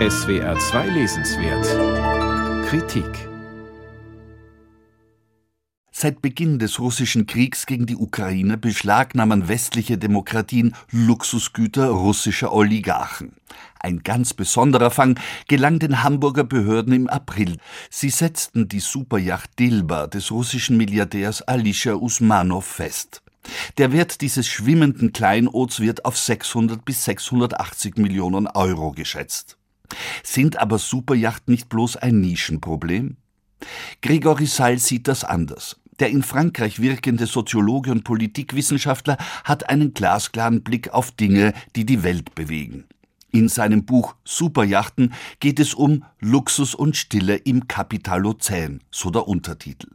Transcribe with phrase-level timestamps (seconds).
[0.00, 3.06] SWR 2 Lesenswert Kritik
[5.92, 13.36] Seit Beginn des russischen Kriegs gegen die Ukraine beschlagnahmen westliche Demokratien Luxusgüter russischer Oligarchen.
[13.78, 15.16] Ein ganz besonderer Fang
[15.46, 17.58] gelang den Hamburger Behörden im April.
[17.88, 23.22] Sie setzten die Superjacht Dilba des russischen Milliardärs Alisha Usmanov fest.
[23.78, 29.56] Der Wert dieses schwimmenden Kleinods wird auf 600 bis 680 Millionen Euro geschätzt.
[30.22, 33.16] Sind aber Superjachten nicht bloß ein Nischenproblem?
[34.02, 35.76] Gregory Sall sieht das anders.
[36.00, 42.02] Der in Frankreich wirkende Soziologe und Politikwissenschaftler hat einen glasklaren Blick auf Dinge, die die
[42.02, 42.84] Welt bewegen.
[43.30, 49.88] In seinem Buch Superjachten geht es um Luxus und Stille im Kapitalozän, so der Untertitel.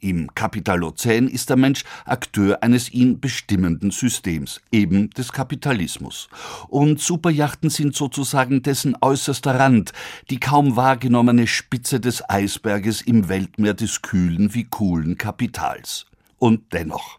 [0.00, 6.28] Im Kapitalozän ist der Mensch Akteur eines ihn bestimmenden Systems, eben des Kapitalismus.
[6.68, 9.92] Und Superjachten sind sozusagen dessen äußerster Rand,
[10.30, 16.06] die kaum wahrgenommene Spitze des Eisberges im Weltmeer des kühlen wie coolen Kapitals.
[16.38, 17.18] Und dennoch.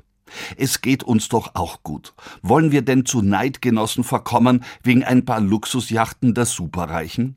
[0.57, 2.13] Es geht uns doch auch gut.
[2.41, 7.35] Wollen wir denn zu Neidgenossen verkommen wegen ein paar Luxusjachten der Superreichen?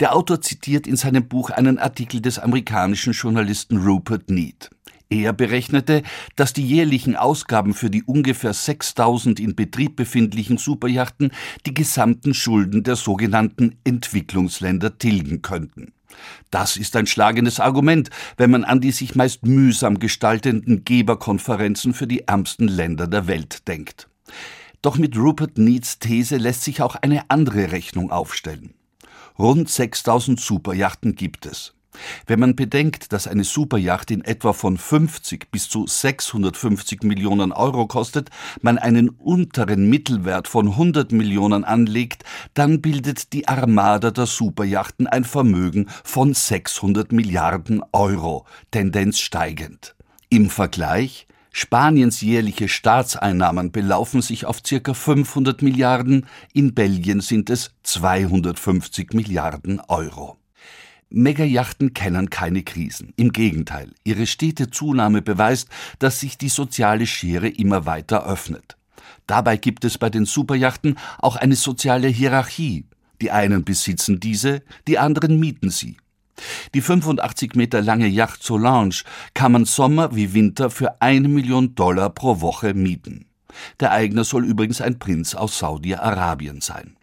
[0.00, 4.70] Der Autor zitiert in seinem Buch einen Artikel des amerikanischen Journalisten Rupert Need.
[5.10, 6.02] Er berechnete,
[6.36, 11.32] dass die jährlichen Ausgaben für die ungefähr 6000 in Betrieb befindlichen Superjachten
[11.64, 15.92] die gesamten Schulden der sogenannten Entwicklungsländer tilgen könnten.
[16.50, 22.06] Das ist ein schlagendes Argument, wenn man an die sich meist mühsam gestaltenden Geberkonferenzen für
[22.06, 24.08] die ärmsten Länder der Welt denkt.
[24.82, 28.74] Doch mit Rupert Needs These lässt sich auch eine andere Rechnung aufstellen.
[29.38, 31.74] Rund 6000 Superjachten gibt es.
[32.26, 37.86] Wenn man bedenkt, dass eine Superjacht in etwa von 50 bis zu 650 Millionen Euro
[37.86, 38.30] kostet,
[38.62, 45.24] man einen unteren Mittelwert von 100 Millionen anlegt, dann bildet die Armada der Superjachten ein
[45.24, 49.94] Vermögen von 600 Milliarden Euro, Tendenz steigend.
[50.30, 57.70] Im Vergleich Spaniens jährliche Staatseinnahmen belaufen sich auf circa 500 Milliarden, in Belgien sind es
[57.82, 60.36] 250 Milliarden Euro.
[61.10, 63.14] Megajachten kennen keine Krisen.
[63.16, 68.76] Im Gegenteil, ihre stete Zunahme beweist, dass sich die soziale Schere immer weiter öffnet.
[69.26, 72.84] Dabei gibt es bei den Superjachten auch eine soziale Hierarchie.
[73.20, 75.96] Die einen besitzen diese, die anderen mieten sie.
[76.74, 78.94] Die 85 Meter lange Yacht Solange
[79.34, 83.26] kann man Sommer wie Winter für eine Million Dollar pro Woche mieten.
[83.80, 86.96] Der Eigner soll übrigens ein Prinz aus Saudi-Arabien sein.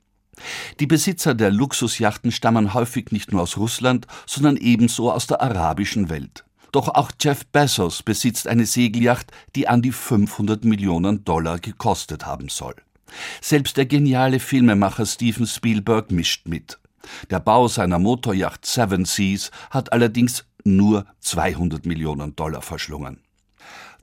[0.79, 6.09] Die Besitzer der Luxusjachten stammen häufig nicht nur aus Russland, sondern ebenso aus der arabischen
[6.09, 6.43] Welt.
[6.71, 12.49] Doch auch Jeff Bezos besitzt eine Segelyacht, die an die 500 Millionen Dollar gekostet haben
[12.49, 12.75] soll.
[13.39, 16.77] Selbst der geniale Filmemacher Steven Spielberg mischt mit.
[17.29, 23.19] Der Bau seiner Motorjacht Seven Seas hat allerdings nur 200 Millionen Dollar verschlungen.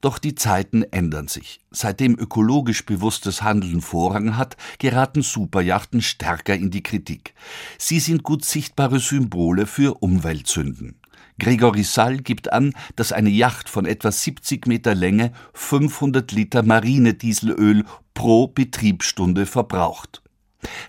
[0.02, 1.60] Doch die Zeiten ändern sich.
[1.70, 7.34] Seitdem ökologisch bewusstes Handeln Vorrang hat, geraten Superjachten stärker in die Kritik.
[7.78, 10.98] Sie sind gut sichtbare Symbole für Umweltsünden.
[11.38, 17.84] Gregory Sall gibt an, dass eine Yacht von etwa 70 Meter Länge 500 Liter Marinedieselöl
[18.12, 20.22] pro Betriebsstunde verbraucht.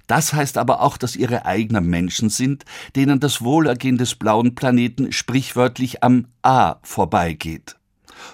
[0.08, 5.12] Das heißt aber auch, dass ihre eigenen Menschen sind, denen das Wohlergehen des blauen Planeten
[5.12, 7.76] sprichwörtlich am A vorbeigeht.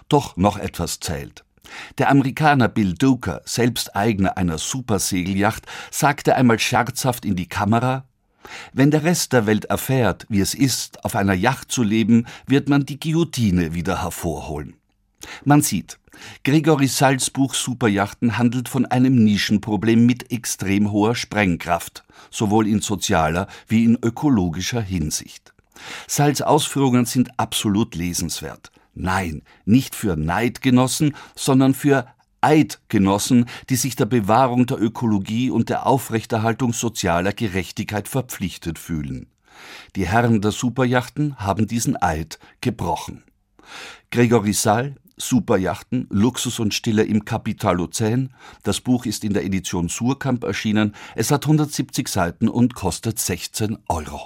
[0.10, 1.44] Doch noch etwas zählt.
[1.98, 8.06] Der Amerikaner Bill Duker, selbst Eigner einer Supersegelyacht, sagte einmal scherzhaft in die Kamera,
[8.74, 12.70] wenn der Rest der Welt erfährt, wie es ist, auf einer Yacht zu leben, wird
[12.70, 14.76] man die Guillotine wieder hervorholen.
[15.44, 16.00] Man sieht,
[16.44, 23.48] Gregory Salz Buch Superjachten handelt von einem Nischenproblem mit extrem hoher Sprengkraft, sowohl in sozialer
[23.68, 25.54] wie in ökologischer Hinsicht.
[26.08, 28.72] Salz Ausführungen sind absolut lesenswert.
[28.96, 32.08] Nein, nicht für Neidgenossen, sondern für
[32.42, 39.28] Eidgenossen, die sich der Bewahrung der Ökologie und der Aufrechterhaltung sozialer Gerechtigkeit verpflichtet fühlen.
[39.96, 43.24] Die Herren der Superjachten haben diesen Eid gebrochen.
[44.12, 48.32] Gregory Sall, Superjachten, Luxus und Stille im Kapitalozän.
[48.64, 50.96] Das Buch ist in der Edition Surkamp erschienen.
[51.16, 54.22] Es hat 170 Seiten und kostet 16 Euro.